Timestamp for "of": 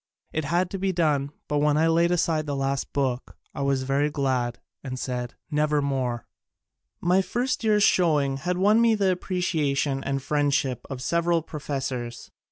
10.89-11.03